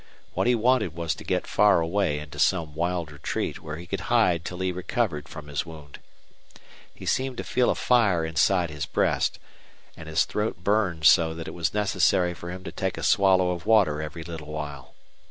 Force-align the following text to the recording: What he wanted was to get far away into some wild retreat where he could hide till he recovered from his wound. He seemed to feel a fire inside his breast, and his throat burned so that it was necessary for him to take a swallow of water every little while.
What 0.33 0.47
he 0.47 0.55
wanted 0.55 0.95
was 0.95 1.13
to 1.13 1.23
get 1.23 1.45
far 1.45 1.79
away 1.79 2.17
into 2.17 2.39
some 2.39 2.73
wild 2.73 3.11
retreat 3.11 3.61
where 3.61 3.75
he 3.75 3.85
could 3.85 3.99
hide 4.09 4.43
till 4.43 4.57
he 4.61 4.71
recovered 4.71 5.29
from 5.29 5.45
his 5.47 5.63
wound. 5.63 5.99
He 6.95 7.05
seemed 7.05 7.37
to 7.37 7.43
feel 7.43 7.69
a 7.69 7.75
fire 7.75 8.25
inside 8.25 8.71
his 8.71 8.87
breast, 8.87 9.37
and 9.95 10.09
his 10.09 10.25
throat 10.25 10.63
burned 10.63 11.05
so 11.05 11.35
that 11.35 11.47
it 11.47 11.53
was 11.53 11.75
necessary 11.75 12.33
for 12.33 12.49
him 12.49 12.63
to 12.63 12.71
take 12.71 12.97
a 12.97 13.03
swallow 13.03 13.51
of 13.51 13.67
water 13.67 14.01
every 14.01 14.23
little 14.23 14.47
while. 14.51 14.95